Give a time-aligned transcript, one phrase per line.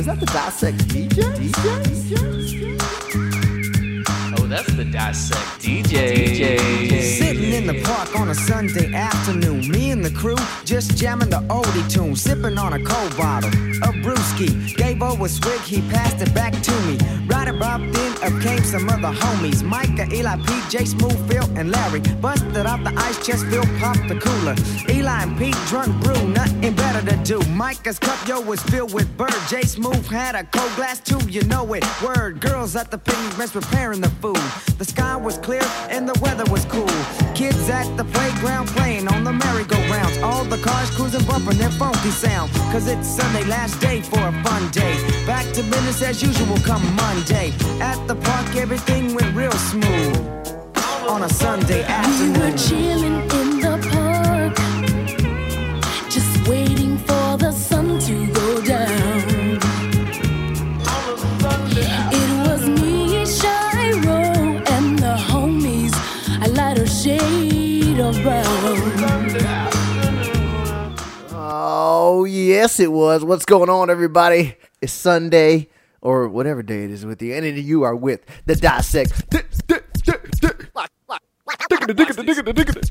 [0.00, 1.22] is that the Dissect DJ?
[1.36, 3.16] DJ?
[3.16, 3.19] Oh,
[4.50, 6.58] that's the Dissect DJ.
[7.18, 11.40] Sitting in the park on a Sunday afternoon, me and the crew just jamming the
[11.48, 14.76] oldie tune, sipping on a cold bottle of brewski.
[14.76, 16.98] Gave over a swig, he passed it back to me.
[17.26, 21.70] Right about then, up came some other homies: Micah, Eli, Pete, J, Smooth, Phil, and
[21.70, 22.00] Larry.
[22.20, 24.56] Busted out the ice chest, Phil popped the cooler.
[24.88, 27.38] Eli and Pete drunk brew, nothing better to do.
[27.50, 29.32] Micah's cup, yo, was filled with bird.
[29.48, 31.84] J, Smooth had a cold glass too, you know it.
[32.02, 34.39] Word, girls at the picnic bench preparing the food.
[34.78, 36.94] The sky was clear and the weather was cool.
[37.34, 40.18] Kids at the playground playing on the merry-go-rounds.
[40.18, 42.50] All the cars cruising, bumping their funky sound.
[42.72, 44.94] Cause it's Sunday, last day for a fun day.
[45.26, 47.52] Back to business as usual come Monday.
[47.80, 50.16] At the park, everything went real smooth.
[51.08, 52.40] On a Sunday We afternoon.
[52.40, 53.28] were chilling
[72.60, 73.24] yes, it was.
[73.24, 74.54] What's going on, everybody?
[74.82, 75.70] It's Sunday,
[76.02, 79.30] or whatever day it is with you, and you are with the Dissect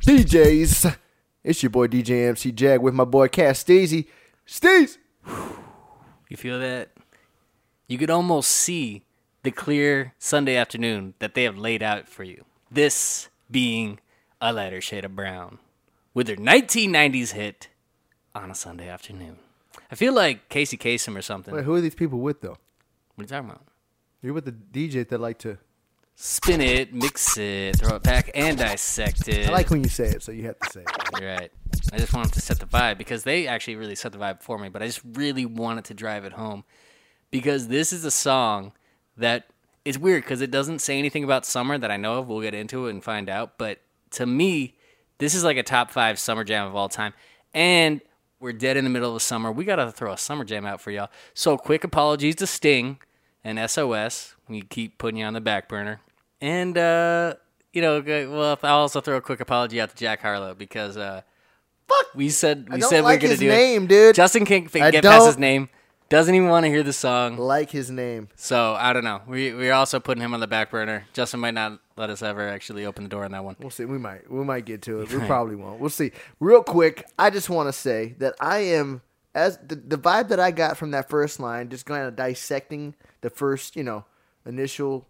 [0.08, 0.98] DJs.
[1.44, 4.08] It's your boy DJ MC Jag with my boy Cass Steezy.
[4.48, 4.98] Steez!
[6.30, 6.90] You feel that?
[7.88, 9.04] You could almost see
[9.44, 12.44] the clear Sunday afternoon that they have laid out for you.
[12.72, 14.00] This being
[14.42, 15.60] a lighter shade of brown
[16.16, 17.68] with their 1990s hit
[18.34, 19.38] on a Sunday afternoon.
[19.92, 21.54] I feel like Casey Kasem or something.
[21.54, 22.58] Wait, who are these people with, though?
[23.16, 23.64] What are you talking about?
[24.22, 25.58] You're with the DJ that like to.
[26.16, 29.48] Spin it, mix it, throw it back, and dissect it.
[29.48, 31.20] I like when you say it, so you have to say it.
[31.20, 31.52] You're right.
[31.94, 34.60] I just wanted to set the vibe because they actually really set the vibe for
[34.60, 36.66] me, but I just really wanted to drive it home
[37.32, 38.74] because this is a song
[39.16, 39.48] that
[39.86, 42.28] it's weird because it doesn't say anything about summer that I know of.
[42.28, 43.58] We'll get into it and find out.
[43.58, 43.80] But
[44.12, 44.76] to me,
[45.20, 47.14] this is like a top five summer jam of all time.
[47.54, 48.02] And
[48.40, 49.52] we're dead in the middle of the summer.
[49.52, 51.10] We got to throw a summer jam out for y'all.
[51.34, 53.00] So quick apologies to Sting
[53.44, 54.36] and SOS.
[54.48, 56.02] We keep putting you on the back burner.
[56.42, 57.36] And, uh,
[57.74, 61.22] you know, well, I'll also throw a quick apology out to Jack Harlow because, uh,
[61.88, 63.90] fuck, we said we said like we are gonna do name, it.
[63.90, 64.16] dude.
[64.16, 65.70] Justin can't get past his name.
[66.10, 67.38] Doesn't even want to hear the song.
[67.38, 68.30] Like his name.
[68.36, 69.22] So I don't know.
[69.28, 71.06] We we're also putting him on the back burner.
[71.14, 73.56] Justin might not let us ever actually open the door on that one.
[73.60, 73.86] We'll see.
[73.86, 74.30] We might.
[74.30, 75.14] We might get to it.
[75.14, 75.80] We probably won't.
[75.80, 76.12] We'll see.
[76.40, 79.04] Real quick, I just want to say that I am
[79.36, 82.96] as the, the vibe that I got from that first line, just kind of dissecting
[83.22, 84.06] the first, you know,
[84.48, 85.06] initial,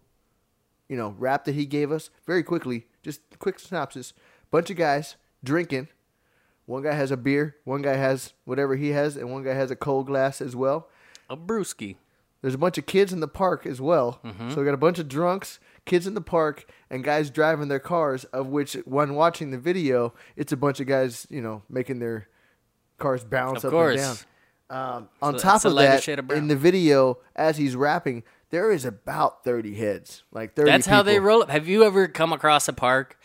[0.86, 2.86] you know, rap that he gave us very quickly.
[3.02, 4.12] Just quick synopsis:
[4.50, 5.88] bunch of guys drinking.
[6.70, 7.56] One guy has a beer.
[7.64, 10.88] One guy has whatever he has, and one guy has a cold glass as well.
[11.28, 11.96] A brewski.
[12.42, 14.20] There's a bunch of kids in the park as well.
[14.24, 14.50] Mm-hmm.
[14.50, 17.80] So we got a bunch of drunks, kids in the park, and guys driving their
[17.80, 18.22] cars.
[18.26, 22.28] Of which, when watching the video, it's a bunch of guys, you know, making their
[22.98, 24.00] cars bounce Of up course.
[24.00, 24.18] and
[24.70, 24.96] down.
[24.96, 28.84] Um, on So top of that, of in the video, as he's rapping, there is
[28.84, 30.70] about 30 heads, like 30.
[30.70, 31.26] That's how they people.
[31.26, 31.46] roll.
[31.46, 33.18] Have you ever come across a park?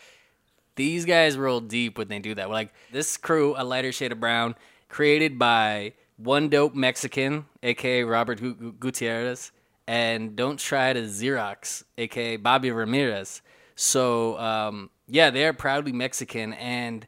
[0.76, 2.50] These guys roll deep when they do that.
[2.50, 4.54] Like this crew, a lighter shade of brown,
[4.88, 9.52] created by one dope Mexican, aka Robert Gu- Gu- Gutierrez,
[9.86, 13.42] and don't try to Xerox, aka Bobby Ramirez.
[13.74, 17.06] So um, yeah, they're proudly Mexican, and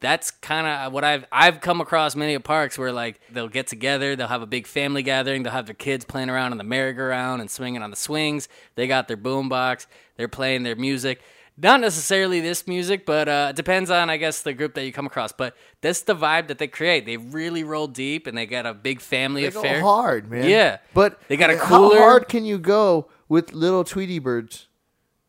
[0.00, 3.66] that's kind of what I've I've come across many of parks where like they'll get
[3.66, 6.64] together, they'll have a big family gathering, they'll have their kids playing around on the
[6.64, 8.48] merry-go-round and swinging on the swings.
[8.76, 9.86] They got their boombox,
[10.16, 11.20] they're playing their music.
[11.60, 14.92] Not necessarily this music, but uh, it depends on I guess the group that you
[14.92, 15.32] come across.
[15.32, 17.04] But that's the vibe that they create.
[17.04, 19.80] They really roll deep, and they got a big family They affair.
[19.80, 20.48] go hard, man.
[20.48, 21.96] Yeah, but they got a cooler.
[21.98, 24.68] How hard can you go with little Tweety birds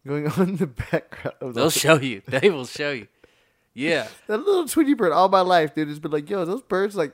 [0.06, 1.38] going on in the background?
[1.40, 2.22] the- They'll show you.
[2.28, 3.08] They will show you.
[3.74, 4.08] Yeah.
[4.28, 7.14] That little Tweety bird all my life, dude, has been like, yo, those birds, like,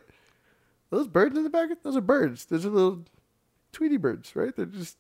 [0.90, 2.46] those birds in the background, those are birds.
[2.46, 3.06] Those are little
[3.72, 4.54] Tweety birds, right?
[4.56, 4.98] They're just,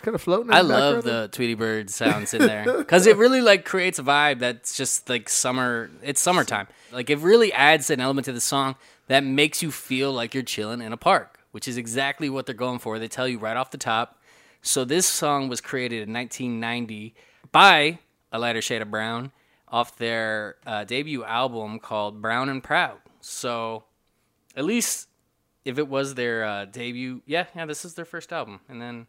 [0.00, 0.48] just kind of floating.
[0.48, 4.02] In I love the Tweety Bird sounds in there because it really like creates a
[4.02, 5.90] vibe that's just like summer.
[6.02, 6.68] It's summertime.
[6.90, 8.76] Like it really adds an element to the song
[9.08, 12.54] that makes you feel like you're chilling in a park, which is exactly what they're
[12.54, 12.98] going for.
[12.98, 14.18] They tell you right off the top.
[14.62, 17.14] So this song was created in 1990
[17.52, 17.98] by
[18.32, 19.32] A Lighter Shade of Brown
[19.68, 22.98] off their uh, debut album called Brown and Proud.
[23.20, 23.84] So
[24.56, 25.08] at least
[25.64, 29.06] if it was their uh, debut, yeah, yeah, this is their first album, and then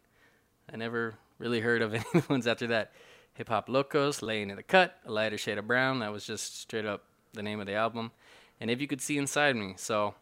[0.72, 2.92] I never really heard of any ones after that.
[3.34, 6.00] Hip Hop Locos, Laying in the Cut, A Lighter Shade of Brown.
[6.00, 8.10] That was just straight up the name of the album.
[8.60, 9.72] And If You Could See Inside Me.
[9.78, 10.14] So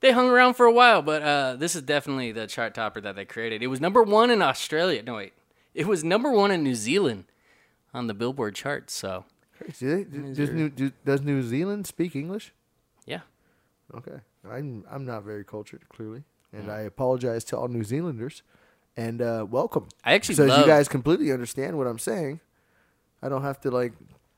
[0.00, 3.14] They hung around for a while, but uh, this is definitely the chart topper that
[3.14, 3.62] they created.
[3.62, 5.02] It was number one in Australia.
[5.02, 5.32] No, wait.
[5.74, 7.24] It was number one in New Zealand
[7.94, 8.92] on the Billboard charts.
[8.94, 9.24] So,
[9.78, 12.52] Do they, do- does, New, do, does New Zealand speak English?
[13.06, 13.20] yeah.
[13.96, 16.22] Okay, I'm I'm not very cultured, clearly,
[16.52, 18.42] and I apologize to all New Zealanders,
[18.98, 19.86] and uh, welcome.
[20.04, 22.40] I actually so love- you guys completely understand what I'm saying.
[23.22, 23.92] I don't have to like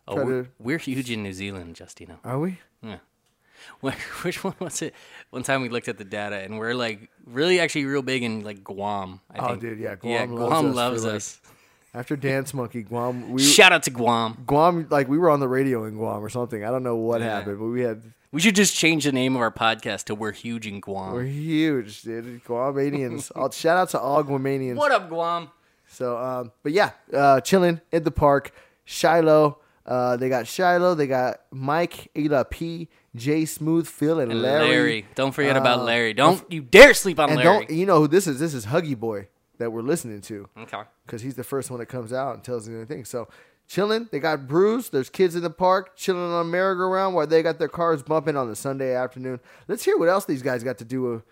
[0.08, 0.48] Oh, we're, to.
[0.58, 2.16] we're huge in New Zealand, Justino.
[2.24, 2.58] Are we?
[2.82, 2.98] Yeah.
[3.84, 4.94] Wh- Which one was it?
[5.30, 8.42] One time we looked at the data, and we're like really, actually, real big in
[8.42, 9.20] like Guam.
[9.32, 9.60] I Oh, think.
[9.60, 11.54] dude, yeah, yeah, Guam loves Guam us for, loves like.
[11.92, 13.30] After Dance Monkey, Guam.
[13.32, 14.44] We Shout out to Guam.
[14.46, 16.64] Guam like we were on the radio in Guam or something.
[16.64, 17.36] I don't know what Yeah.
[17.36, 18.02] happened, but we had
[18.32, 21.24] We should just change the name of our podcast to "We're Huge in Guam." we're
[21.24, 22.44] huge, dude.
[22.44, 23.32] Guamanians.
[23.36, 24.76] I'll shout out to all Guamanians.
[24.76, 25.50] What up, Guam?
[25.88, 28.52] So, um, but yeah, uh, chilling in the park.
[28.84, 29.58] Shiloh.
[29.84, 30.94] Uh, they got Shiloh.
[30.94, 34.68] They got Mike, Ada P, Jay Smooth, Phil, and, Larry.
[34.68, 35.06] Larry.
[35.16, 36.12] Don't forget about Uh, Larry.
[36.14, 37.66] Don't you dare sleep on And Larry.
[37.66, 38.38] don't you know who this is?
[38.38, 39.26] This is Huggy Boy
[39.58, 40.82] that we're listening to okay.
[41.04, 43.04] because he's the first one that comes out and tells you anything.
[43.04, 43.28] So
[43.70, 44.08] chilling.
[44.10, 44.88] They got Bruce.
[44.88, 48.36] There's kids in the park chilling on a merry-go-round while they got their cars bumping
[48.36, 49.38] on the Sunday afternoon.
[49.68, 51.22] Let's hear what else these guys got to do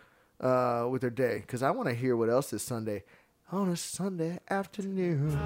[0.41, 3.03] uh, with their day because I want to hear what else this Sunday
[3.51, 5.37] on a Sunday afternoon.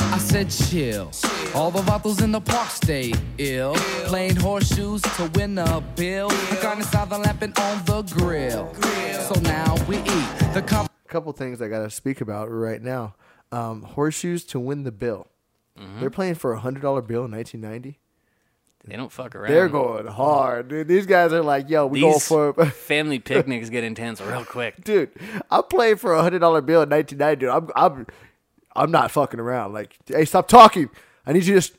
[0.00, 1.12] I said chill.
[1.54, 3.74] All the vatos in the park stay ill.
[4.04, 6.28] Playing horseshoes to win a bill.
[6.28, 8.74] The carne asada lapping on the grill.
[9.32, 10.52] So now we eat.
[10.52, 13.14] The cup couple things I got to speak about right now.
[13.50, 15.26] Um, horseshoes to win the bill.
[15.78, 16.00] Mm-hmm.
[16.00, 17.98] They're playing for a hundred dollar bill in 1990.
[18.86, 19.52] They don't fuck around.
[19.52, 20.88] They're going hard, dude.
[20.88, 24.82] These guys are like, yo, we These for, family picnics get intense real quick.
[24.84, 25.10] dude.
[25.50, 27.40] I'm playing for a hundred dollar bill in 1990.
[27.40, 27.50] Dude.
[27.50, 28.06] I'm, I'm,
[28.74, 29.72] I'm not fucking around.
[29.74, 30.88] Like, hey, stop talking.
[31.26, 31.74] I need you to, just,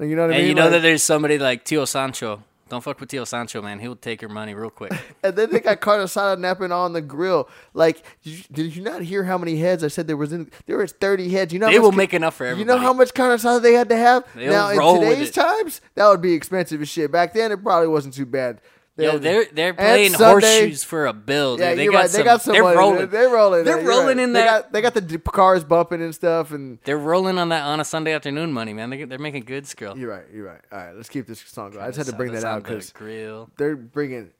[0.00, 0.48] you know what I And mean?
[0.48, 2.42] you know Like- that there's somebody like Tio Sancho.
[2.72, 3.80] Don't fuck with Tio Sancho, man.
[3.80, 4.94] He'll take your money real quick.
[5.22, 7.50] And then they got asada napping on the grill.
[7.74, 10.50] Like, did you, did you not hear how many heads I said there was in?
[10.64, 11.52] There was thirty heads.
[11.52, 12.60] You know, They will make enough for everybody.
[12.60, 14.24] You know how much asada they had to have?
[14.34, 17.12] They'll now in today's times, that would be expensive as shit.
[17.12, 18.62] Back then, it probably wasn't too bad.
[18.94, 20.24] They Yo, they're they're playing Sunday-
[20.60, 21.56] horseshoes for a bill.
[21.56, 21.64] Dude.
[21.64, 22.10] Yeah, they got right.
[22.10, 22.76] some, they got some They're money.
[22.76, 23.08] rolling.
[23.08, 23.64] They're rolling.
[23.64, 24.24] They're rolling right.
[24.24, 24.62] in they that.
[24.64, 27.84] Got, they got the cars bumping and stuff, and They're rolling on that on a
[27.86, 28.90] Sunday afternoon money, man.
[28.90, 29.96] They, they're making good skill.
[29.96, 30.26] you're right.
[30.30, 30.60] You're right.
[30.70, 31.82] All right, let's keep this song going.
[31.82, 33.48] I just had to bring that out because grill.
[33.56, 34.30] they're bringing.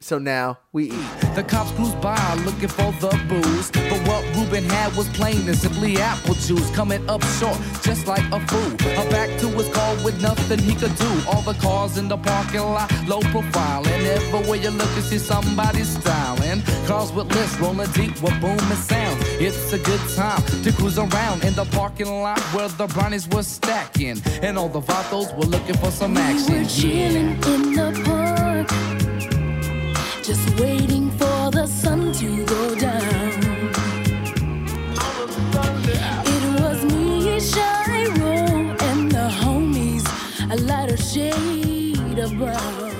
[0.00, 1.10] So now we eat.
[1.34, 3.70] The cops cruise by looking for the booze.
[3.70, 6.70] But what Ruben had was plain and simply apple juice.
[6.72, 8.74] Coming up short, just like a fool.
[9.00, 11.10] A back to his car with nothing he could do.
[11.26, 13.86] All the cars in the parking lot, low profile.
[13.88, 16.60] And everywhere you look, you see somebody styling.
[16.86, 19.24] Cars with lifts rolling deep with booming sounds.
[19.40, 23.42] It's a good time to cruise around in the parking lot where the brownies were
[23.42, 24.20] stacking.
[24.42, 26.52] And all the vatos were looking for some action.
[26.52, 26.62] We action.
[26.62, 27.88] were chilling Yeah.
[27.88, 28.70] in the park,
[30.24, 33.72] just waiting for the sun to go down.
[36.26, 40.06] It was me, Shiro, and the homies,
[40.50, 42.92] a lighter shade of brown.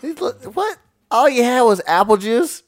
[0.00, 0.18] These
[0.54, 0.78] What?
[1.10, 2.62] All you had was apple juice?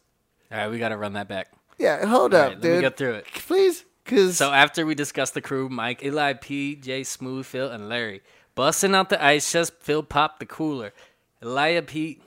[0.53, 1.53] All right, we got to run that back.
[1.79, 3.27] Yeah, hold All up, right, let me get through it.
[3.33, 8.21] Please, because So after we discussed the crew, Mike, Eli PJ, Smooth, Phil, and Larry
[8.55, 9.73] busting out the ice chest.
[9.81, 10.93] Phil popped the cooler.
[11.43, 12.21] Elia P,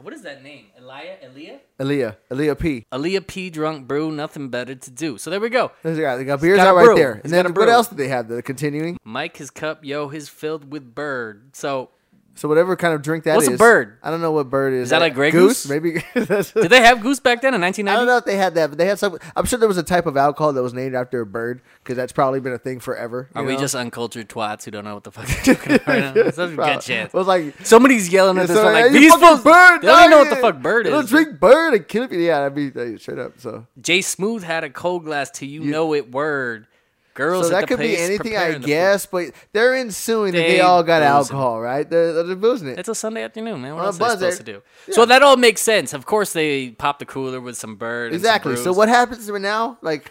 [0.00, 0.66] what is that name?
[0.78, 2.86] Elia, Elia, Aaliyah, Aaliyah P.
[2.92, 5.18] Elia P, drunk brew, nothing better to do.
[5.18, 5.70] So there we go.
[5.82, 7.12] They got, they got beers got out right there.
[7.12, 7.70] And got then what brew.
[7.70, 8.28] else did they have?
[8.28, 8.98] The continuing.
[9.04, 11.54] Mike, his cup, yo, his filled with bird.
[11.56, 11.90] So
[12.36, 13.48] So whatever kind of drink that is.
[13.48, 13.98] What's a bird?
[14.02, 14.84] I don't know what bird is.
[14.84, 15.68] Is that uh, like Grey goose?
[15.68, 16.02] Maybe.
[16.14, 17.88] Did they have goose back then in 1990?
[17.88, 19.18] I don't know if they had that, but they had some.
[19.36, 21.96] I'm sure there was a type of alcohol that was named after a bird because
[21.96, 23.30] that's probably been a thing forever.
[23.34, 25.86] Are you we just uncultured twats who don't know what the fuck they're talking about
[25.86, 26.22] right now?
[26.24, 27.14] That's a good chance.
[27.14, 29.82] It was like Somebody's yelling at this so, one like hey, you these fucking bird.
[29.82, 31.08] They don't even know what the fuck bird you is.
[31.08, 32.26] drink bird and kill me.
[32.26, 33.38] Yeah, be hey, straight up.
[33.38, 36.66] So, Jay Smooth had a cold glass to you, know it word.
[37.14, 39.06] Girls so at that could be anything, I guess.
[39.06, 41.08] But they're assuming that they They all got boozing.
[41.36, 41.88] alcohol, right?
[41.88, 42.78] They're, they're boozing it.
[42.80, 43.76] It's a Sunday afternoon, man.
[43.76, 44.62] What else are they supposed to do?
[44.92, 45.92] So that all makes sense.
[45.92, 48.12] Of course, they popped the cooler with some bird.
[48.12, 48.56] and some exactly.
[48.56, 49.78] So what happens right now?
[49.80, 50.10] Like,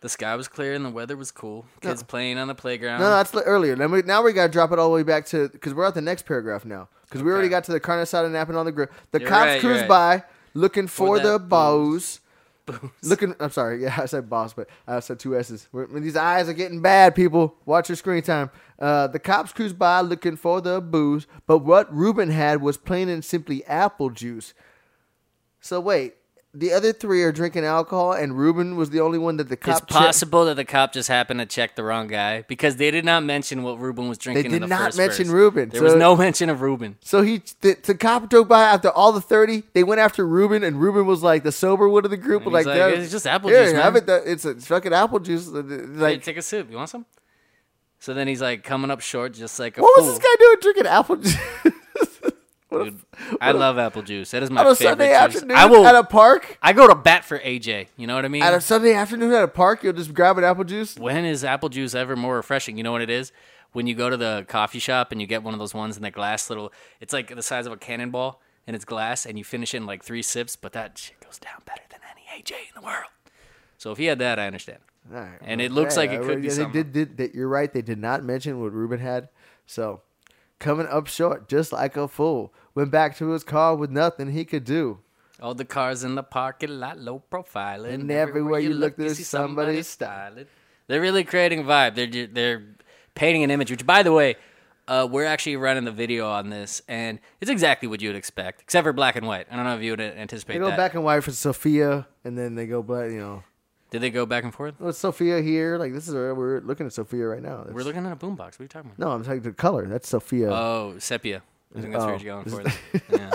[0.00, 1.66] The sky was clear and the weather was cool.
[1.82, 3.00] Kids playing on the playground.
[3.00, 3.76] no, no, that's earlier.
[3.76, 5.84] Then we, now we got to drop it all the way back to because we're
[5.84, 8.64] at the next paragraph now because we already got to the carne asada napping on
[8.64, 8.88] the grill.
[9.10, 9.88] The You're cops right, cruise right.
[9.88, 10.22] by
[10.54, 12.20] looking for, that the booze.
[12.72, 12.90] Bows.
[13.02, 13.82] Looking, I'm sorry.
[13.82, 15.68] Yeah, I said boss, but I said two S's.
[15.92, 17.56] These eyes are getting bad, people.
[17.64, 18.50] Watch your screen time.
[18.78, 23.08] Uh, the cops cruise by looking for the booze, but what Ruben had was plain
[23.08, 24.54] and simply apple juice.
[25.60, 26.14] So wait,
[26.58, 29.82] the other three are drinking alcohol, and Ruben was the only one that the cop.
[29.82, 33.04] It's possible that the cop just happened to check the wrong guy because they did
[33.04, 34.50] not mention what Ruben was drinking.
[34.50, 35.34] They did the not mention verse.
[35.34, 36.96] Ruben, There was no mention of Ruben.
[37.00, 39.62] So he, the, the cop drove by after all the thirty.
[39.72, 42.44] They went after Ruben, and Ruben was like the sober one of the group.
[42.46, 44.04] Like, like, "It's just apple juice, have it.
[44.08, 45.46] It's, a, fucking apple juice.
[45.48, 46.70] Like, Like, take a sip.
[46.70, 47.06] You want some?
[48.00, 50.56] So then he's like coming up short, just like a what was this guy doing
[50.60, 51.36] drinking apple juice
[53.40, 54.30] I love apple juice.
[54.32, 55.16] That is my on a favorite Sunday juice.
[55.36, 55.86] afternoon I will.
[55.86, 56.58] at a park?
[56.62, 57.88] I go to bat for AJ.
[57.96, 58.42] You know what I mean?
[58.42, 60.96] At a Sunday afternoon at a park, you'll just grab an apple juice.
[60.96, 62.76] when is apple juice ever more refreshing?
[62.76, 63.32] You know what it is?
[63.72, 66.02] When you go to the coffee shop and you get one of those ones in
[66.02, 69.44] the glass little, it's like the size of a cannonball and it's glass and you
[69.44, 72.52] finish it in like three sips, but that shit goes down better than any AJ
[72.52, 73.10] in the world.
[73.76, 74.78] So if he had that, I understand.
[75.14, 76.72] All right, And well, it looks like it could be yeah, something.
[76.72, 77.72] Did, did, they- you're right.
[77.72, 79.28] They did not mention what Ruben had.
[79.66, 80.00] So
[80.58, 84.44] coming up short, just like a fool, went back to his car with nothing he
[84.44, 84.98] could do.
[85.40, 89.82] All the cars in the parking lot, low profile, And everywhere you look, there's somebody
[89.82, 90.46] styling.
[90.88, 91.94] They're really creating a vibe.
[91.94, 92.62] They're they're
[93.14, 93.70] painting an image.
[93.70, 94.36] Which, by the way,
[94.88, 98.62] uh, we're actually running the video on this, and it's exactly what you would expect,
[98.62, 99.46] except for black and white.
[99.50, 100.76] I don't know if you would anticipate They go that.
[100.76, 103.10] back and white for Sophia, and then they go black.
[103.10, 103.44] You know,
[103.90, 104.74] Did they go back and forth?
[104.80, 105.78] oh, it's Sophia here.
[105.78, 107.64] Like this is where we're looking at Sophia right now.
[107.70, 108.38] We're looking at a boombox.
[108.38, 108.98] What are you talking about?
[108.98, 109.86] No, I'm talking the color.
[109.86, 110.50] That's Sophia.
[110.52, 111.42] Oh, sepia.
[111.76, 112.06] I think that's Oh.
[112.08, 112.60] where you're going for.
[112.62, 113.02] It.
[113.12, 113.30] Yeah.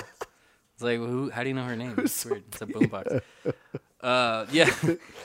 [0.75, 1.29] It's like, who?
[1.29, 1.93] How do you know her name?
[1.97, 2.43] It's weird.
[2.47, 3.21] It's a boombox.
[4.03, 4.69] Uh, yeah.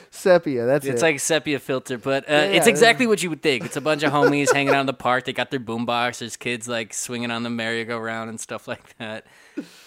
[0.09, 0.65] Sepia.
[0.65, 1.05] That's It's it.
[1.05, 2.71] like sepia filter, but uh, it's yeah.
[2.71, 3.65] exactly what you would think.
[3.65, 5.25] It's a bunch of homies hanging out in the park.
[5.25, 6.19] They got their boombox.
[6.19, 9.25] There's kids like swinging on the merry-go-round and stuff like that.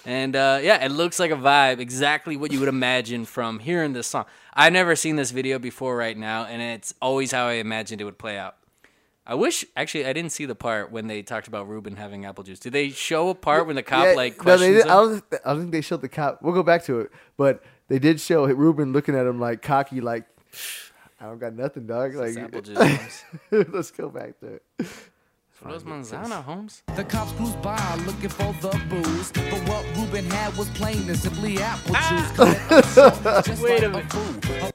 [0.05, 3.95] And uh, yeah, it looks like a vibe, exactly what you would imagine from hearing
[3.95, 4.27] this song.
[4.55, 8.05] I've never seen this video before right now, and it's always how I imagined it
[8.05, 8.57] would play out.
[9.25, 12.43] I wish actually I didn't see the part when they talked about Ruben having apple
[12.43, 12.59] juice.
[12.59, 14.91] Did they show a part when the cop Yeah, like no, they questions did, him?
[14.91, 16.43] I don't, I don't think they showed the cop.
[16.43, 20.01] We'll go back to it, but they did show Ruben looking at him like cocky,
[20.01, 20.25] like
[21.21, 22.15] I don't got nothing, dog.
[22.15, 24.61] Like apple juice, let's go back there.
[25.63, 26.83] For those manzana, Holmes.
[26.97, 29.31] The cops cruise by looking for the booze.
[29.31, 32.09] But what Ruben had was plain and simply apple ah!
[32.11, 32.37] juice.
[32.37, 34.75] Coming up short, just Wait a minute.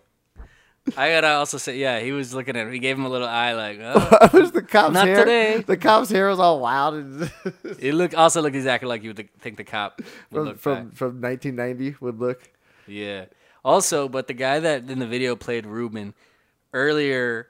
[0.95, 2.71] I gotta also say, yeah, he was looking at him.
[2.71, 4.17] He gave him a little eye, like, oh.
[4.21, 5.25] It was the cop's Not hair.
[5.25, 5.57] today.
[5.61, 7.31] The cop's hair was all wild and
[7.79, 10.01] It look also looked exactly like you would think the cop
[10.31, 12.49] would from look from, from 1990 would look.
[12.87, 13.25] Yeah.
[13.65, 16.13] Also, but the guy that in the video played Ruben
[16.73, 17.47] earlier,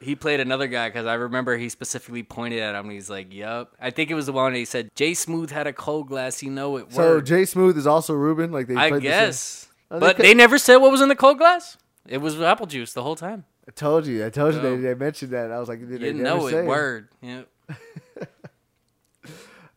[0.00, 2.84] he played another guy because I remember he specifically pointed at him.
[2.86, 5.50] and He's like, "Yup." I think it was the one that he said, "Jay Smooth
[5.50, 6.42] had a cold glass.
[6.42, 8.52] You know it." So word." Jay Smooth is also Ruben.
[8.52, 11.00] Like they I played the same- guess, Oh, but could- they never said what was
[11.00, 11.76] in the cold glass.
[12.08, 13.44] It was apple juice the whole time.
[13.68, 14.24] I told you.
[14.24, 15.50] I told you they, they mentioned that.
[15.50, 16.66] I was like, did You they didn't never know say it.
[16.66, 17.08] Word.
[17.20, 17.42] Yeah.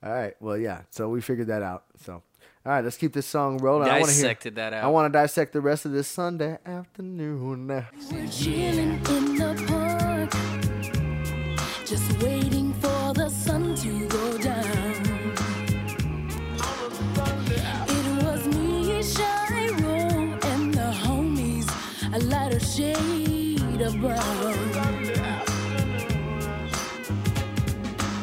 [0.04, 0.34] All right.
[0.40, 0.82] Well, yeah.
[0.92, 1.86] So we figured that out.
[2.06, 2.22] So, all
[2.66, 2.84] right.
[2.84, 3.90] Let's keep this song rolling.
[3.90, 4.34] I want to hear.
[4.52, 4.84] That out.
[4.84, 7.68] I want to dissect the rest of this Sunday afternoon.
[22.20, 24.20] A lighter shade of brown.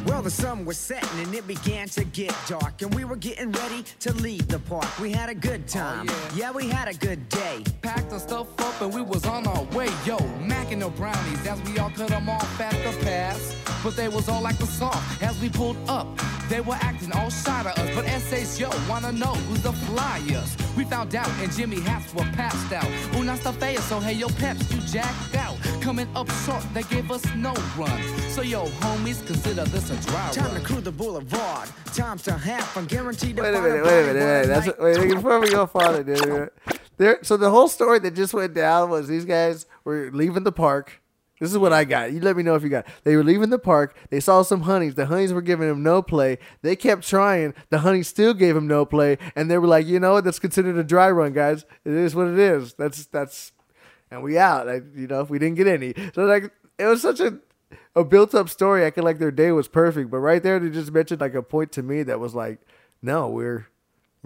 [0.07, 3.53] Well, the sun was setting and it began to get dark, and we were getting
[3.53, 4.87] ready to leave the park.
[4.99, 6.09] We had a good oh, time.
[6.35, 6.51] yeah.
[6.53, 7.65] we had a good day.
[7.83, 9.89] Packed our stuff up and we was on our way.
[10.05, 10.17] Yo,
[10.51, 13.55] macking no brownies as we all cut them off at the pass.
[13.83, 16.09] But they was all like the song as we pulled up.
[16.49, 20.57] They were acting all shy to us, but essays, yo, wanna know who's the flyers.
[20.77, 22.87] We found out and Jimmy hats were passed out.
[23.17, 25.57] Una stuff so hey, yo, peps, you jacked out.
[25.81, 28.01] Coming up short, they gave us no run.
[28.31, 30.65] So, yo, homies, consider this a dry Time to run.
[30.65, 31.69] cruise the boulevard.
[31.95, 32.87] Time to have fun.
[32.87, 33.85] Guaranteed to Wait a find minute.
[33.85, 34.07] Wait a minute.
[34.07, 34.47] Wait, a minute.
[34.47, 34.81] That's night.
[34.81, 36.03] wait, wait, before we go farther.
[36.05, 36.51] dude,
[36.99, 37.19] There.
[37.23, 41.01] So the whole story that just went down was these guys were leaving the park.
[41.39, 42.13] This is what I got.
[42.13, 42.87] You let me know if you got.
[43.05, 43.97] They were leaving the park.
[44.11, 44.95] They saw some honeys.
[44.95, 46.39] The honeys were giving them no play.
[46.63, 47.55] They kept trying.
[47.69, 50.25] The honeys still gave them no play, and they were like, you know what?
[50.25, 51.65] That's considered a dry run, guys.
[51.85, 52.73] It is what it is.
[52.75, 53.53] That's that's,
[54.11, 54.67] and we out.
[54.95, 57.39] You know, if we didn't get any, so like it was such a
[57.95, 58.87] a built up story.
[58.87, 61.43] I feel like their day was perfect, but right there they just mentioned like a
[61.43, 62.61] point to me that was like,
[63.03, 63.69] no, we're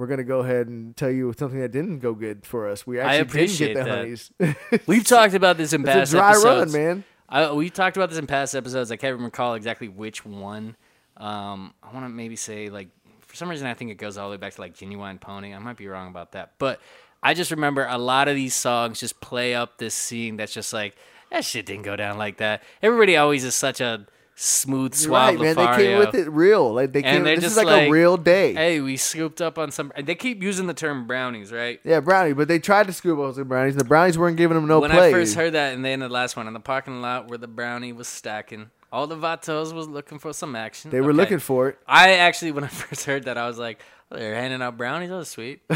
[0.01, 2.87] we're gonna go ahead and tell you something that didn't go good for us.
[2.87, 4.57] We I actually appreciate didn't get the that.
[4.57, 4.83] honeys.
[4.87, 7.05] We've talked about this in past It's a dry run, man.
[7.29, 8.91] I, we talked about this in past episodes.
[8.91, 10.75] I can't recall exactly which one.
[11.19, 12.89] Um, I want to maybe say like
[13.21, 15.53] for some reason I think it goes all the way back to like Genuine Pony.
[15.53, 16.81] I might be wrong about that, but
[17.23, 20.73] I just remember a lot of these songs just play up this scene that's just
[20.73, 20.97] like
[21.31, 22.63] that shit didn't go down like that.
[22.83, 24.07] Everybody always is such a
[24.43, 25.55] smooth You're suave right, man.
[25.57, 26.73] They came with it real.
[26.73, 27.25] Like they came.
[27.25, 28.55] This is just like, a real day.
[28.55, 29.93] Hey, we scooped up on some.
[30.03, 31.79] They keep using the term brownies, right?
[31.85, 33.77] Yeah, brownie, but they tried to scoop up the brownies.
[33.77, 35.11] The brownies weren't giving them no when play.
[35.11, 37.49] I first heard that, and then the last one in the parking lot where the
[37.49, 40.91] brownie was stacking, all the vatos was looking for some action.
[40.91, 41.17] they were Okay.
[41.19, 41.79] looking for it.
[41.87, 43.81] I actually, when I first heard that, I was like,
[44.11, 45.11] oh, "They're handing out brownies.
[45.11, 45.63] Oh, sweet."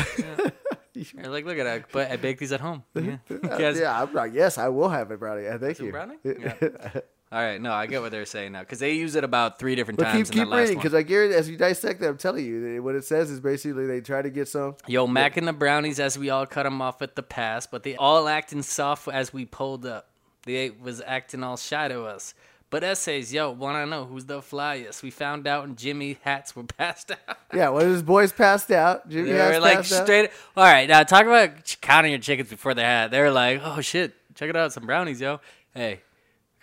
[0.97, 1.27] Yeah.
[1.27, 1.87] Like, look at that.
[1.91, 2.85] But I baked these at home.
[2.95, 3.17] Yeah.
[3.73, 5.43] Yeah, I'm like, yes, I will have it, brownie.
[5.59, 5.93] Thank Some you.
[5.93, 6.15] brownie?
[6.23, 6.55] Yeah.
[7.33, 9.75] All right, no, I get what they're saying now because they use it about three
[9.75, 12.07] different But times keep in keep that reading because I guarantee as you dissect it,
[12.07, 14.77] I'm telling you eh, what it says is basically they try to get some.
[14.87, 17.83] Yo, Mac and the brownies as we all cut them off at the pass, but
[17.83, 20.11] they all acting soft as we pulled up.
[20.45, 22.35] They was acting all shy to us.
[22.71, 25.03] But essays, yo, wanna know who's the flyest?
[25.03, 27.39] We found out and Jimmy hats were passed out.
[27.53, 29.09] Yeah, of his boys passed out.
[29.09, 30.31] Jimmy They has were like passed out.
[30.57, 33.11] All right, now talk about counting your chickens before they had.
[33.11, 35.41] They were like, oh shit, check it out, some brownies, yo.
[35.75, 36.01] Hey,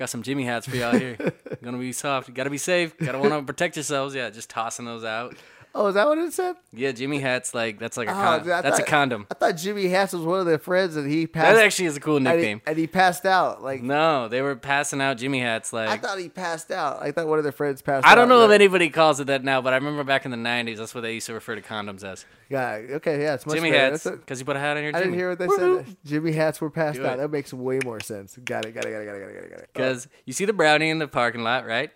[0.01, 1.15] got some Jimmy hats for y'all here.
[1.63, 2.34] Gonna be soft.
[2.34, 2.98] Gotta be safe.
[2.98, 4.15] Gotta want to protect yourselves.
[4.15, 5.36] Yeah, just tossing those out.
[5.74, 6.58] Oh, is that what it said?
[6.74, 9.25] Yeah, Jimmy hats like that's like a Oh, con- dude, that's a condom.
[9.32, 11.56] I thought Jimmy Hats was one of their friends and he passed.
[11.56, 12.62] That actually is a cool and he, nickname.
[12.66, 13.63] and he passed out.
[13.63, 15.72] Like No, they were passing out Jimmy hats.
[15.72, 17.01] Like I thought he passed out.
[17.01, 18.12] I thought one of their friends passed out.
[18.12, 20.38] I don't know if anybody calls it that now, but I remember back in the
[20.38, 22.25] '90s, that's what they used to refer to condoms as.
[22.50, 22.82] Yeah.
[22.96, 23.22] Okay.
[23.22, 23.36] Yeah.
[23.36, 23.92] It's much Jimmy better.
[23.92, 25.04] hats, because you put a hat on your I Jimmy.
[25.06, 25.84] didn't hear what they Woo-hoo.
[25.86, 25.96] said.
[26.04, 27.18] Jimmy hats were passed out.
[27.18, 28.38] That makes way more sense.
[28.44, 28.74] Got it.
[28.74, 28.92] Got it.
[28.92, 29.06] Got it.
[29.06, 29.20] Got it.
[29.22, 29.34] Got it.
[29.34, 29.50] Got it.
[29.51, 29.70] Got it.
[29.74, 31.92] Because you see the brownie in the parking lot, right?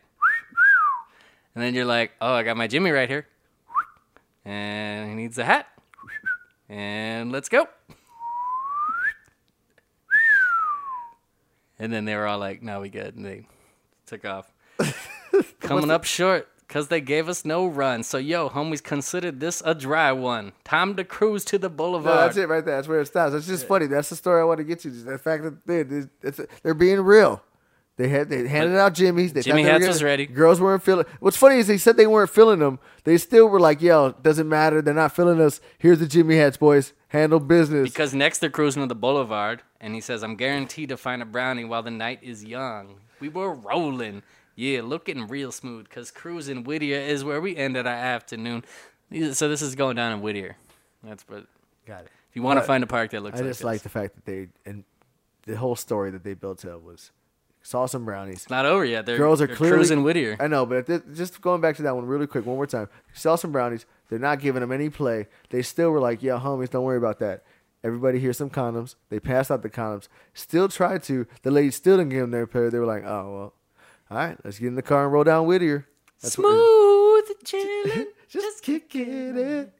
[1.55, 3.27] And then you're like, oh, I got my Jimmy right here.
[4.45, 5.67] And he needs a hat.
[6.69, 7.67] And let's go.
[11.77, 13.15] And then they were all like, no, we good.
[13.15, 13.47] And they
[14.05, 14.51] took off.
[15.59, 18.03] Coming up short because they gave us no run.
[18.03, 20.53] So, yo, homies, considered this a dry one.
[20.63, 22.15] Time to cruise to the boulevard.
[22.15, 22.75] No, that's it right there.
[22.75, 23.33] That's where it stops.
[23.33, 23.87] That's just funny.
[23.87, 24.91] That's the story I want to get you.
[24.91, 27.41] The fact that they, they, it's, they're being real.
[27.97, 29.31] They had they handed out Jimmy's.
[29.31, 30.25] They Jimmy thought they Hats was ready.
[30.25, 31.05] Girls weren't feeling.
[31.21, 32.79] What's funny is they said they weren't feeling them.
[33.05, 34.81] They still were like, "Yo, doesn't matter.
[34.81, 35.61] They're not feeling us.
[35.77, 36.93] Here's the Jimmy Hats, boys.
[37.09, 40.97] Handle business." Because next they're cruising to the boulevard, and he says, I'm guaranteed to
[40.97, 42.95] find a brownie while the night is young.
[43.19, 44.23] We were rolling.
[44.55, 48.63] Yeah, looking real smooth, because cruising Whittier is where we ended our afternoon.
[49.33, 50.57] So this is going down in Whittier.
[51.03, 51.45] That's but
[51.85, 52.09] got it.
[52.29, 53.65] If you want to find a park that looks I like just this.
[53.65, 54.83] like the fact that they and
[55.43, 57.11] the whole story that they built up was
[57.65, 58.43] saw some brownies.
[58.43, 59.05] It's not over yet.
[59.07, 60.37] They're, Girls are they're clearly cruising Whittier.
[60.39, 62.87] I know, but just going back to that one really quick, one more time.
[63.13, 63.85] Sell some brownies.
[64.07, 65.27] They're not giving them any play.
[65.49, 67.43] They still were like, "Yeah, homies, don't worry about that."
[67.83, 68.95] Everybody here's some condoms.
[69.09, 70.07] They passed out the condoms.
[70.33, 71.25] Still tried to.
[71.41, 72.69] The ladies still didn't give them their pair.
[72.69, 73.53] They were like, "Oh well,
[74.11, 75.87] all right, let's get in the car and roll down Whittier."
[76.21, 78.05] That's Smooth chillin'.
[78.29, 79.73] just kicking it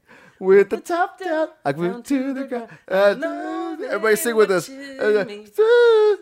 [0.46, 1.48] with the top down.
[1.66, 2.70] I went to the ground.
[2.88, 4.70] I know Everybody sing with us.
[4.70, 5.46] what you Uh, mean.
[5.46, 6.20] smooth,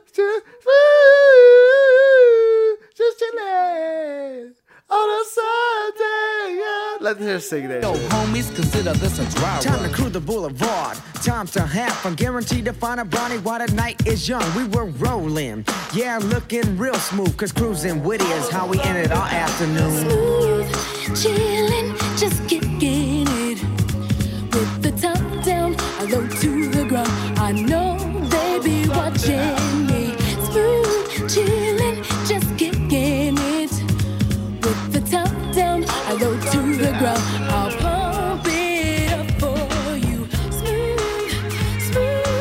[2.96, 4.54] just chilling
[4.90, 6.60] on a Sunday.
[6.60, 6.98] Yeah.
[7.02, 7.82] Let's hear us sing that.
[7.84, 9.90] Yo, homies, consider this a dry Time run.
[9.90, 10.98] to cruise the boulevard.
[11.24, 12.16] Time to have fun.
[12.16, 14.44] Guaranteed to find a brownie while the night is young.
[14.56, 15.66] We were rolling.
[15.94, 17.36] Yeah, looking real smooth.
[17.38, 19.92] Cause cruising Whittier is how we ended our afternoon.
[20.10, 20.68] Smooth,
[21.22, 23.03] chillin', just kicking
[26.13, 27.10] down, low to the ground.
[27.39, 27.97] I know
[28.30, 30.13] they be watching me.
[30.47, 33.71] Smooth, chillin', just kicking it.
[34.63, 37.23] With the top down, I low to the ground.
[37.52, 40.28] I'll pump it up for you.
[40.60, 41.32] Smooth,
[41.88, 42.32] smooth.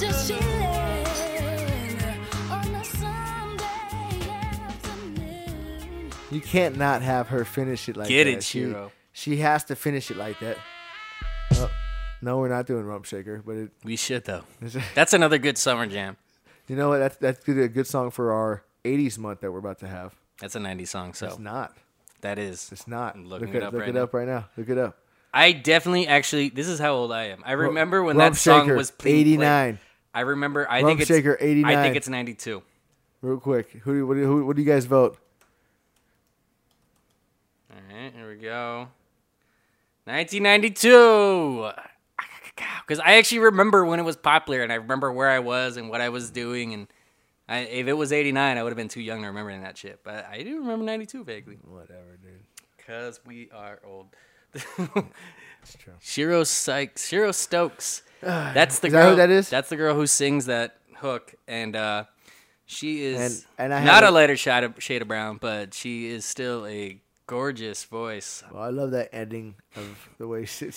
[0.00, 2.18] Just chillin'
[2.50, 6.10] on a Sunday afternoon.
[6.30, 8.30] You can't not have her finish it like Get that.
[8.38, 8.90] it, She- Shiro.
[9.16, 10.56] She has to finish it like that.
[12.24, 14.44] No, we're not doing Rump Shaker, but it, We should, though.
[14.94, 16.16] That's another good summer jam.
[16.68, 16.98] you know what?
[16.98, 20.14] That's that's good, a good song for our '80s month that we're about to have.
[20.40, 21.76] That's a 90s song, so It's not.
[22.22, 22.70] that is.
[22.72, 23.14] It's not.
[23.14, 24.02] I'm looking look it up look right it now.
[24.04, 24.46] up right now.
[24.56, 24.98] Look it up.
[25.34, 26.48] I definitely actually.
[26.48, 27.42] This is how old I am.
[27.44, 29.26] I remember when Rump that song Shaker, was being played.
[29.34, 29.78] 89.
[30.14, 30.68] I remember.
[30.70, 31.08] I Rump think it's.
[31.08, 32.62] Shaker, I think it's ninety two.
[33.20, 35.18] Real quick, who do- what do, who, what do you guys vote?
[37.70, 38.88] All right, here we go.
[40.06, 41.70] Nineteen ninety two.
[42.86, 45.88] Because I actually remember when it was popular, and I remember where I was and
[45.88, 46.86] what I was doing, and
[47.48, 49.76] I, if it was eighty nine, I would have been too young to remember that
[49.78, 50.00] shit.
[50.04, 51.56] But I do remember ninety two vaguely.
[51.64, 52.40] Whatever, dude.
[52.86, 54.08] Cause we are old.
[55.62, 55.94] It's true.
[55.98, 58.02] Shiro Sykes, Shiro Stokes.
[58.20, 59.10] That's the Is that girl.
[59.10, 59.48] who that is?
[59.48, 62.04] That's the girl who sings that hook, and uh,
[62.66, 65.72] she is And- and I not a a- lighter shade of, shade of brown, but
[65.72, 68.44] she is still a gorgeous voice.
[68.52, 70.70] Well, I love that ending of the way she.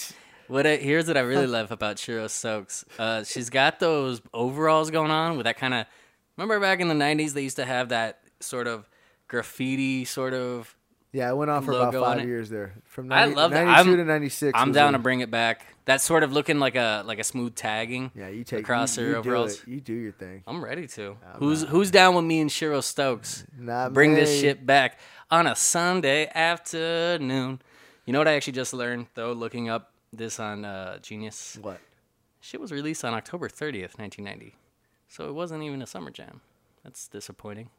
[0.47, 2.85] What I, here's what I really love about Shiro Stokes.
[2.97, 5.85] Uh, she's got those overalls going on with that kind of
[6.37, 8.87] Remember back in the '90s, they used to have that sort of
[9.27, 10.73] graffiti sort of.
[11.11, 13.65] Yeah, I went on for about five years there, from I love that.
[13.65, 14.51] 92 I'm- to ninety six.
[14.59, 15.65] I'm down to bring it back.
[15.85, 18.11] That sort of looking like a like a smooth tagging.
[18.13, 19.61] Yeah, you take across you, your you do overalls.
[19.61, 19.67] it.
[19.67, 20.43] You do your thing.
[20.45, 21.17] I'm ready to.
[21.37, 23.45] who's who's down with me and Shiro Stokes?
[23.57, 24.99] Not Bring this shit back
[25.31, 27.61] on a Sunday afternoon.
[28.05, 31.57] You know what I actually just learned though, looking up this on uh, Genius.
[31.61, 31.79] What?
[32.39, 34.55] Shit was released on October 30th, 1990.
[35.09, 36.41] So it wasn't even a summer jam.
[36.83, 37.69] That's disappointing.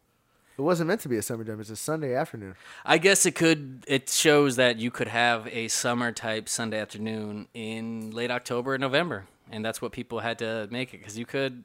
[0.58, 1.60] It wasn't meant to be a summer jam.
[1.60, 2.56] It's a Sunday afternoon.
[2.84, 3.84] I guess it could.
[3.86, 8.78] It shows that you could have a summer type Sunday afternoon in late October or
[8.78, 11.62] November, and that's what people had to make it because you could.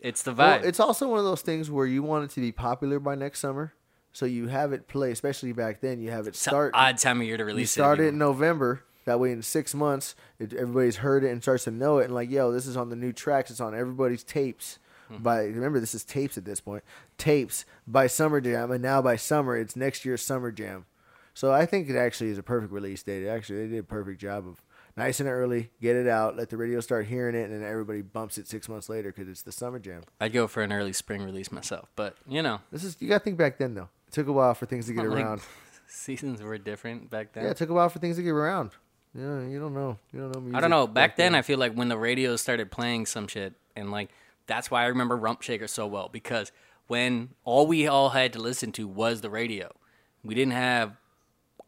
[0.00, 0.64] It's the Well, vibe.
[0.64, 3.40] it's also one of those things where you want it to be popular by next
[3.40, 3.74] summer,
[4.12, 5.10] so you have it play.
[5.10, 6.70] Especially back then, you have it start.
[6.74, 8.04] odd time of year to you release start it.
[8.04, 8.84] it in November.
[9.06, 12.04] That way, in six months, it, everybody's heard it and starts to know it.
[12.04, 13.50] And like, yo, this is on the new tracks.
[13.50, 14.78] It's on everybody's tapes.
[15.10, 15.22] Mm-hmm.
[15.22, 16.82] By remember, this is tapes at this point.
[17.16, 20.84] Tapes by Summer Jam, and now by summer, it's next year's Summer Jam.
[21.34, 23.26] So I think it actually is a perfect release date.
[23.28, 24.62] Actually, they did a perfect job of
[24.96, 28.00] nice and early, get it out, let the radio start hearing it, and then everybody
[28.02, 30.02] bumps it six months later because it's the Summer Jam.
[30.20, 33.18] I'd go for an early spring release myself, but you know, This is you got
[33.18, 33.88] to think back then though.
[34.08, 35.42] It took a while for things to get Like, around.
[35.88, 37.44] seasons were different back then.
[37.44, 38.70] Yeah, it took a while for things to get around.
[39.16, 39.98] Yeah, you don't know.
[40.12, 40.56] You don't know music.
[40.58, 40.86] I don't know.
[40.86, 44.10] Back then, I feel like when the radio started playing some shit, and like
[44.46, 46.52] that's why I remember Rump Shaker so well because
[46.86, 49.72] when all we all had to listen to was the radio,
[50.22, 50.96] we didn't have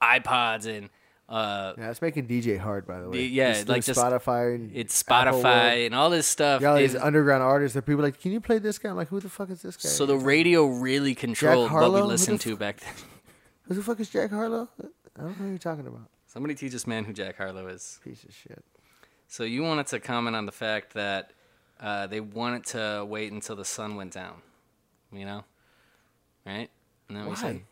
[0.03, 0.91] iPods and
[1.29, 3.27] uh, Yeah, it's making DJ hard, by the way.
[3.27, 4.55] Yeah, Just like just- Spotify.
[4.55, 6.63] And it's Spotify and all this stuff.
[6.63, 8.91] y'all these is- underground artists that people like, can you play this guy?
[8.91, 9.89] I'm like, who the fuck is this guy?
[9.89, 12.95] so the radio really controlled what we listened to back then.
[13.65, 14.69] who the fuck is Jack Harlow?
[15.17, 16.09] I don't know who you're talking about.
[16.29, 17.99] Somebody teach this man who Jack Harlow is.
[18.05, 18.63] Piece of shit.
[19.29, 21.33] So you wanted to comment on the fact that
[21.81, 24.43] uh, they wanted to wait until the sun went down,
[25.11, 25.45] you know,
[26.47, 26.69] right?
[27.09, 27.57] Isn't that what said?
[27.57, 27.63] Why?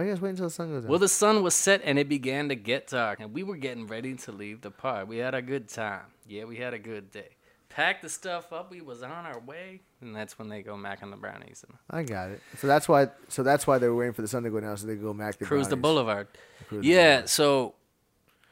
[0.00, 0.90] Why you guys wait until the sun goes down?
[0.90, 3.86] Well, the sun was set and it began to get dark, and we were getting
[3.86, 5.06] ready to leave the park.
[5.06, 6.06] We had a good time.
[6.26, 7.35] Yeah, we had a good day.
[7.68, 8.70] Packed the stuff up.
[8.70, 11.76] We was on our way, and that's when they go mac on the brownies and
[11.90, 12.40] I got it.
[12.58, 13.08] So that's why.
[13.28, 15.02] So that's why they were waiting for the sun to go down so they could
[15.02, 16.28] go Mac the cruise the boulevard.
[16.68, 17.28] Cruise the Yeah, boulevard.
[17.28, 17.74] so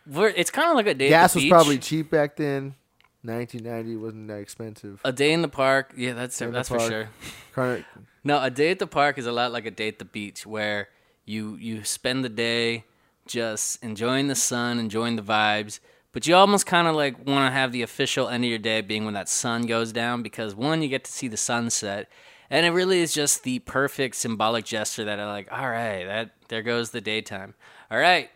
[0.07, 1.07] we're, it's kind of like a day.
[1.07, 1.51] at Gas the was beach.
[1.51, 2.75] probably cheap back then.
[3.23, 5.01] 1990 wasn't that expensive.
[5.05, 5.95] a day in the park.
[5.97, 6.91] Yeah, that's in the that's for park.
[6.91, 7.09] sure.
[7.53, 7.85] Current,
[8.25, 10.45] No, a day at the park is a lot like a day at the beach
[10.47, 10.89] where
[11.25, 12.85] you you spend the day
[13.27, 15.79] just enjoying the sun, enjoying the vibes,
[16.15, 18.81] but you almost kind of like want to have the official end of your day
[18.81, 22.09] being when that sun goes down because one you get to see the sunset
[22.51, 26.31] and it really is just the perfect symbolic gesture that I like, all right, that
[26.49, 27.55] there goes the daytime.
[27.91, 28.31] All right.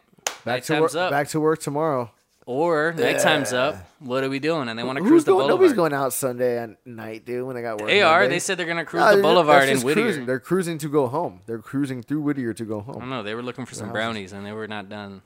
[0.44, 0.94] back to work.
[0.94, 1.10] Up.
[1.10, 2.10] Back to work tomorrow.
[2.46, 3.76] or nighttime's up.
[3.98, 4.68] What are we doing?
[4.68, 5.42] And they want to cruise the going?
[5.42, 5.60] boulevard.
[5.60, 7.46] Nobody's going out Sunday at night, dude.
[7.46, 7.88] When they got work.
[7.88, 8.20] They are.
[8.20, 8.36] Monday.
[8.36, 10.04] They said they're going to cruise No, the boulevard in Whittier.
[10.04, 10.26] Cruising.
[10.26, 11.42] They're cruising to go home.
[11.46, 13.10] They're cruising through Whittier to go I don't home.
[13.10, 13.22] know.
[13.22, 15.22] They were looking for some brownies and they were not done.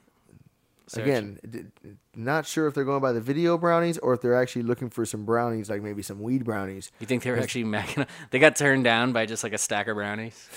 [0.92, 1.38] Searching.
[1.44, 4.62] Again, d- not sure if they're going by the video brownies or if they're actually
[4.62, 6.90] looking for some brownies, like maybe some weed brownies.
[7.00, 8.06] You think they were actually macking?
[8.30, 10.48] They got turned down by just like a stack of brownies.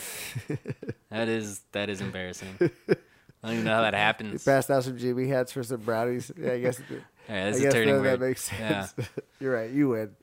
[1.09, 2.55] that is that is embarrassing.
[2.59, 4.43] I don't even know how that They happens.
[4.43, 6.31] passed out some Jimmy hats for some brownies.
[6.37, 6.81] Yeah, I guess.
[7.27, 8.93] Yeah, I this is guess turning that, that makes sense.
[8.95, 9.05] Yeah.
[9.39, 9.71] You're right.
[9.71, 10.15] You win.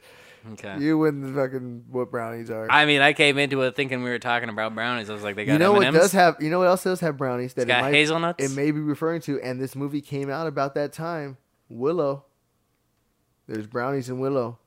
[0.54, 0.78] Okay.
[0.80, 2.66] You win the fucking what brownies are.
[2.70, 5.08] I mean, I came into it thinking we were talking about brownies.
[5.08, 5.92] I was like, they got you know M&Ms.
[5.94, 6.36] what does have?
[6.40, 7.54] You know what else does have brownies?
[7.54, 8.44] That It's got it might, hazelnuts?
[8.44, 11.36] It may be referring to, and this movie came out about that time.
[11.68, 12.24] Willow.
[13.46, 14.58] There's brownies in Willow.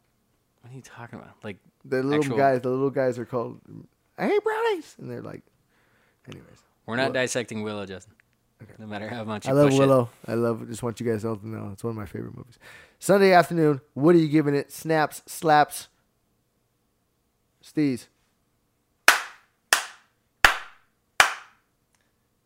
[0.62, 1.36] What are you talking about?
[1.44, 2.62] Like, The little Actual- guys.
[2.62, 3.60] The little guys are called.
[4.18, 5.44] I hate brownies, and they're like.
[6.28, 7.14] Anyways, we're not What?
[7.14, 8.16] dissecting Willow, Justin.
[8.80, 10.10] No matter how much you I love Willow.
[10.28, 10.68] I love.
[10.68, 12.58] Just want you guys all to know it's one of my favorite movies.
[13.00, 13.82] Sunday afternoon.
[13.94, 14.72] What are you giving it?
[14.72, 15.88] Snaps, slaps.
[17.64, 18.08] Steez.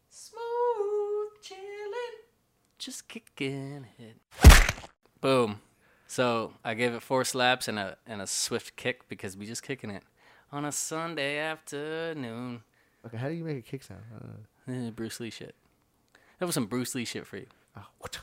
[0.09, 2.17] Smooth chillin',
[2.77, 4.17] just kicking it.
[5.21, 5.61] Boom.
[6.07, 9.61] So I gave it four slaps and a and a swift kick because we just
[9.61, 10.03] kicking it
[10.51, 12.63] on a Sunday afternoon.
[13.05, 14.01] Okay, how do you make a kick sound?
[14.15, 15.55] Uh, Eh, Bruce Lee shit.
[16.39, 17.47] That was some Bruce Lee shit for you.
[17.77, 18.19] oh, what?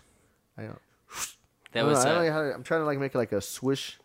[0.59, 0.79] I don't.
[1.73, 3.15] That I was know, I don't uh, know how to- I'm trying to like make
[3.15, 3.99] like a swish.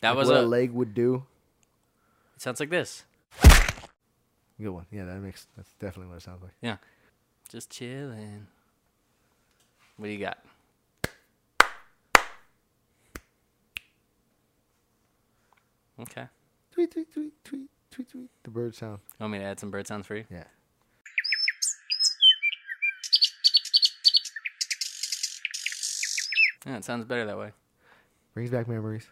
[0.00, 0.40] that like was what a.
[0.40, 1.24] a leg would do.
[2.36, 3.04] It sounds like this.
[4.58, 4.86] Good one.
[4.90, 6.52] Yeah, that makes that's definitely what it sounds like.
[6.62, 6.76] Yeah,
[7.50, 8.46] just chilling.
[9.96, 10.38] What do you got?
[16.00, 16.26] Okay.
[16.72, 18.28] Tweet, tweet, tweet, tweet, tweet, tweet.
[18.42, 19.00] The bird sound.
[19.18, 20.24] You want me to add some bird sounds for you?
[20.30, 20.44] Yeah.
[26.66, 27.52] Yeah, it sounds better that way.
[28.34, 29.06] Brings back memories.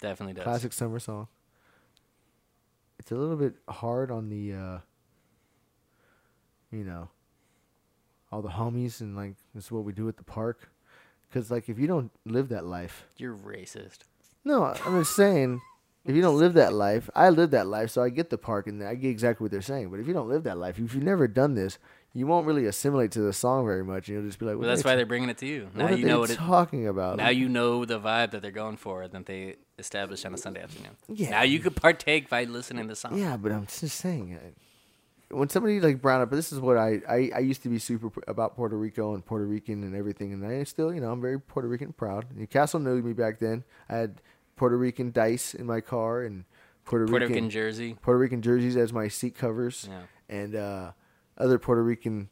[0.00, 0.44] Definitely does.
[0.44, 1.28] Classic summer song.
[2.98, 4.78] it's a little bit hard on the, uh,
[6.70, 7.08] you know,
[8.30, 10.68] all the homies and like this is what we do at the park.
[11.28, 13.98] Because like if you don't live that life, You're racist.
[14.44, 15.60] no, I'm just saying.
[16.04, 18.66] If you don't live that life, I live that life, so I get the park
[18.66, 19.90] and I get exactly what they're saying.
[19.90, 21.78] But if you don't live that life, if you've never done this,
[22.14, 24.08] you won't really assimilate to the song very much.
[24.08, 25.64] You'll just be like, Well, that's why they they're bringing it to you.
[25.64, 26.36] What Now are you they know what it.
[26.36, 27.16] talking about?
[27.18, 30.62] Now you know the vibe that they're going for that they established on a Sunday
[30.62, 30.96] afternoon.
[31.08, 31.30] Yeah.
[31.30, 33.18] Now you could partake by listening to the song.
[33.18, 34.34] Yeah, but I'm just saying.
[34.36, 37.78] uh, When somebody like brought up, this is what I, I I used to be
[37.78, 41.20] super about Puerto Rico and Puerto Rican and everything, and I still, you know, I'm
[41.20, 42.24] very Puerto Rican proud.
[42.36, 43.62] And Castle knew me back then.
[43.90, 44.22] I had
[44.56, 46.44] Puerto Rican dice in my car and
[46.86, 47.96] Puerto, Puerto Rican Rican jersey.
[48.00, 50.00] Puerto Rican jerseys as my seat covers Yeah.
[50.30, 50.92] and uh,
[51.38, 52.28] other Puerto Rican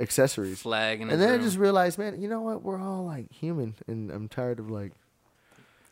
[0.00, 0.62] accessories.
[0.62, 2.62] Flag and then I just realized, man, you know what?
[2.62, 4.92] We're all like human, and I'm tired of like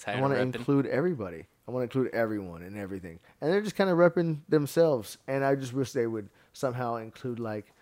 [0.01, 1.47] Tired I want to include everybody.
[1.69, 3.21] I want to include everyone and everything.
[3.41, 5.19] And they're just kind of repping themselves.
[5.29, 7.75] And I just wish they would somehow include like,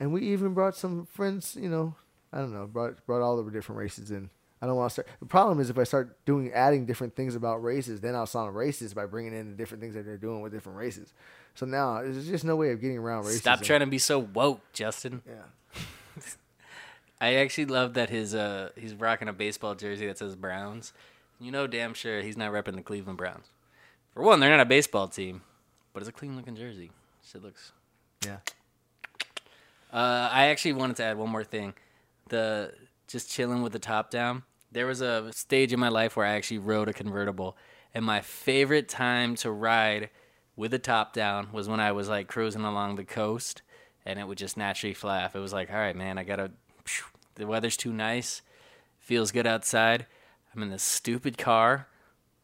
[0.00, 1.56] and we even brought some friends.
[1.58, 1.94] You know,
[2.32, 4.30] I don't know, brought brought all the different races in.
[4.60, 5.08] I don't want to start.
[5.20, 8.54] The problem is if I start doing adding different things about races, then I'll sound
[8.56, 11.12] racist by bringing in the different things that they're doing with different races.
[11.54, 13.38] So now there's just no way of getting around racism.
[13.38, 15.22] Stop trying to be so woke, Justin.
[15.26, 15.80] Yeah.
[17.20, 20.92] I actually love that his uh he's rocking a baseball jersey that says Browns.
[21.40, 23.46] You know damn sure he's not repping the Cleveland Browns.
[24.12, 25.42] For one, they're not a baseball team,
[25.92, 26.90] but it's a clean looking jersey.
[27.24, 27.72] Shit looks.
[28.24, 28.38] Yeah.
[29.92, 31.74] Uh, I actually wanted to add one more thing.
[32.28, 32.72] The
[33.06, 34.42] just chilling with the top down.
[34.72, 37.56] There was a stage in my life where I actually rode a convertible,
[37.94, 40.10] and my favorite time to ride
[40.56, 43.62] with the top down was when I was like cruising along the coast,
[44.06, 45.34] and it would just naturally flap.
[45.34, 46.50] It was like, all right, man, I gotta.
[46.84, 48.42] phew, The weather's too nice,
[49.00, 50.06] feels good outside.
[50.54, 51.88] I'm in this stupid car.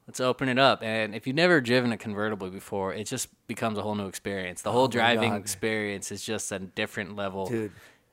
[0.07, 0.83] Let's open it up.
[0.83, 4.63] And if you've never driven a convertible before, it just becomes a whole new experience.
[4.63, 5.41] The oh whole Oh driving God.
[5.41, 7.47] experience is just a different level.
[7.47, 7.71] Dude.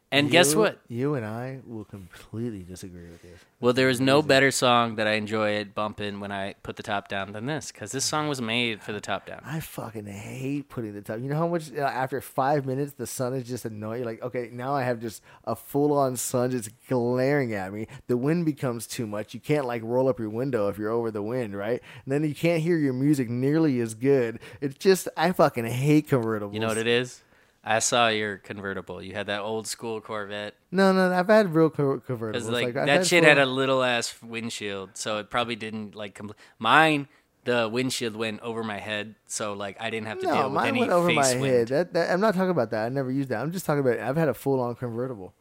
[0.10, 0.80] And guess what?
[0.88, 3.41] You and I will completely disagree with this.
[3.60, 6.84] Well, there is no better song that I enjoy it bumping when I put the
[6.84, 9.41] top down than this, because this song was made for the top down.
[9.46, 11.20] I fucking hate putting the top.
[11.20, 14.06] You know how much uh, after five minutes the sun is just annoying.
[14.06, 17.88] Like, okay, now I have just a full on sun just glaring at me.
[18.08, 19.34] The wind becomes too much.
[19.34, 21.82] You can't like roll up your window if you're over the wind, right?
[22.06, 24.39] And then you can't hear your music nearly as good.
[24.62, 26.54] It's just I fucking hate convertibles.
[26.54, 27.24] You know what it is?
[27.69, 29.01] I saw your convertible.
[29.01, 30.56] You had that old school Corvette.
[30.71, 32.49] No, no, I've had real co- convertibles.
[32.49, 36.36] Like, I've that shit had a little ass windshield, so it probably didn't like compl-
[36.60, 37.08] mine.
[37.43, 40.53] The windshield went over my head, so like I didn't have to No, deal with
[40.53, 41.45] mine any went over my face wind.
[41.53, 41.67] head.
[41.69, 42.86] That, that, I'm not talking about that.
[42.86, 43.41] I never used that.
[43.41, 43.99] I'm just talking about.
[43.99, 45.34] I've had a full on convertible.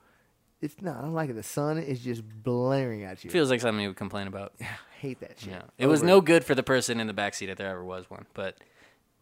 [0.61, 1.35] It's no, I don't like it.
[1.35, 3.31] The sun is just blaring at you.
[3.31, 4.53] Feels like something you would complain about.
[4.61, 4.65] I
[5.01, 5.51] hate that shit.
[5.51, 7.85] Yeah, it was Over no good for the person in the backseat if there ever
[7.85, 8.27] was one.
[8.35, 8.57] But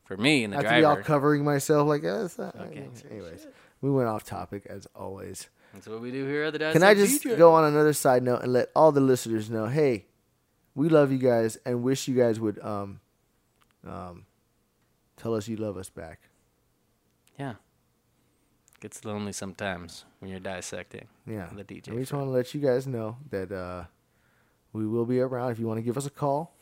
[0.04, 2.88] for me and the I have to be all covering myself like it's not- Okay.
[3.10, 3.46] Anyways,
[3.80, 5.48] we went off topic as always.
[5.72, 6.58] that's what we do here at the.
[6.72, 7.36] Can I just DJ.
[7.36, 10.06] go on another side note and let all the listeners know, hey,
[10.74, 13.00] we love you guys and wish you guys would um
[13.86, 14.26] um
[15.16, 16.20] tell us you love us back.
[17.38, 17.54] Yeah,
[18.80, 21.08] gets lonely sometimes when you're dissecting.
[21.26, 21.48] Yeah.
[21.54, 23.84] The DJ And we just want to let you guys know that uh
[24.72, 26.52] we will be around if you want to give us a call.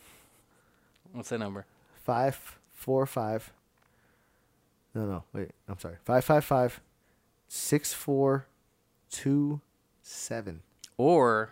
[1.13, 1.67] What's that number?
[2.03, 3.53] Five four five.
[4.95, 5.51] No, no, wait.
[5.69, 5.97] I'm sorry.
[6.05, 6.81] Five five five
[7.49, 8.47] six four
[9.11, 9.61] two
[10.03, 10.63] seven.
[10.99, 11.51] Or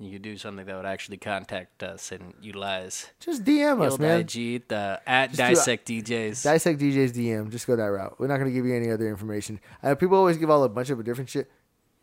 [0.00, 4.20] you could do something that would actually contact us and utilize Just DM us, man.
[4.20, 6.42] IG, the at Just do dissect DJs.
[6.44, 7.50] Dissect DJ's DM.
[7.50, 8.16] Just go that route.
[8.18, 9.60] We're not going to give you any other information.
[9.82, 11.50] Uh, people always give all a bunch of different shit.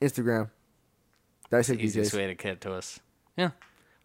[0.02, 0.50] Instagram.
[1.50, 2.18] Dissect easiest DJs.
[2.18, 3.00] way to get to us.
[3.38, 3.52] Yeah,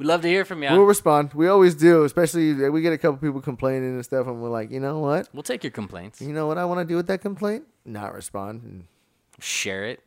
[0.00, 0.70] we'd love to hear from you.
[0.70, 1.32] We'll respond.
[1.34, 4.70] We always do, especially we get a couple people complaining and stuff, and we're like,
[4.72, 5.28] you know what?
[5.32, 7.64] We'll take your complaints, You know what I want to do with that complaint?
[7.84, 8.84] Not respond and
[9.40, 10.00] share it.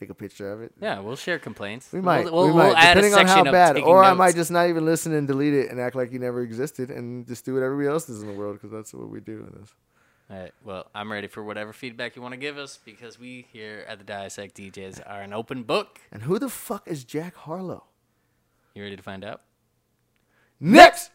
[0.00, 0.72] take a picture of it.
[0.80, 1.92] Yeah, we'll share complaints.
[1.92, 2.24] We might.
[2.24, 3.78] We'll, we'll, we we'll might, add depending a on how bad.
[3.78, 6.40] Or I might just not even listen and delete it and act like you never
[6.42, 9.20] existed and just do what everybody else does in the world because that's what we
[9.20, 9.74] do in this.
[10.30, 10.52] All right.
[10.64, 13.98] Well, I'm ready for whatever feedback you want to give us because we here at
[13.98, 16.00] the Dissect DJs are an open book.
[16.12, 17.84] And who the fuck is Jack Harlow?
[18.78, 19.40] You ready to find out?
[20.60, 21.10] Next.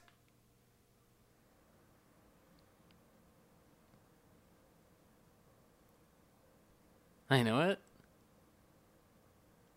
[7.29, 7.79] I know it.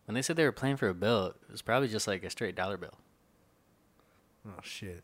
[0.03, 2.29] When they said they were playing for a bill, it was probably just like a
[2.29, 2.93] straight dollar bill.
[4.45, 5.01] Oh shit.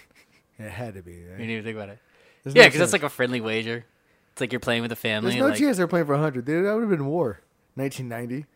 [0.58, 1.12] it had to be.
[1.12, 1.38] You Right?
[1.38, 2.00] didn't even think about it.
[2.42, 2.92] There's yeah, because it's chance.
[2.92, 3.84] like a friendly wager.
[4.32, 5.30] It's like you're playing with the family.
[5.30, 6.44] There's no like, chance they're playing for 100.
[6.44, 7.38] Dude, that would have been war.
[7.76, 8.46] 1990.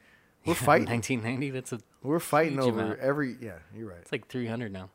[0.47, 0.89] We're fighting.
[0.89, 1.51] 1990.
[1.51, 1.81] That's a.
[2.03, 3.01] We're fighting over amount.
[3.01, 3.37] every.
[3.41, 3.99] Yeah, you're right.
[4.01, 4.89] It's like 300 now.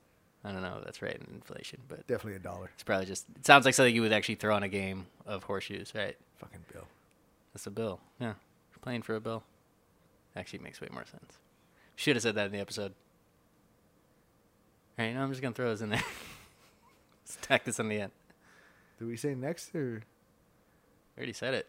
[0.43, 2.69] I don't know if that's right in inflation, but Definitely a dollar.
[2.73, 3.25] it's probably just.
[3.35, 6.15] It sounds like something you would actually throw on a game of horseshoes, right?
[6.37, 6.87] Fucking bill.
[7.53, 7.99] That's a bill.
[8.19, 9.43] Yeah, You're playing for a bill.
[10.35, 11.39] Actually, makes way more sense.
[11.95, 12.93] Should have said that in the episode.
[14.99, 16.03] All right, no, I'm just gonna throw this in there.
[17.25, 18.11] Stack this on the end.
[18.99, 20.03] Did we say next or?
[21.17, 21.67] I already said it.